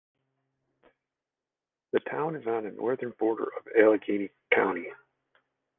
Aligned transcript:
The 1.91 1.99
town 1.99 2.35
is 2.35 2.47
on 2.47 2.63
the 2.63 2.71
northern 2.71 3.13
border 3.19 3.43
of 3.43 3.67
Allegany 3.77 4.31
County. 4.51 4.87